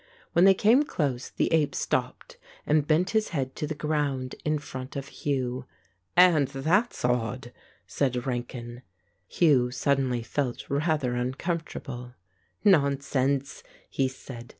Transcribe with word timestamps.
When 0.33 0.45
they 0.45 0.55
came 0.55 0.81
close 0.81 1.29
the 1.29 1.53
ape 1.53 1.75
stopped 1.75 2.37
and 2.65 2.87
bent 2.87 3.11
his 3.11 3.29
head 3.37 3.55
to 3.57 3.67
the 3.67 3.75
ground 3.75 4.33
in 4.43 4.57
front 4.57 4.95
of 4.95 5.09
Hugh. 5.09 5.65
"And 6.17 6.47
that's 6.47 7.05
odd," 7.05 7.53
said 7.85 8.25
Rankin. 8.25 8.81
Hugh 9.27 9.69
suddenly 9.69 10.23
felt 10.23 10.67
rather 10.71 11.13
uncomfortable. 11.13 12.15
"Nonsense!" 12.65 13.61
he 13.91 14.07
said. 14.07 14.49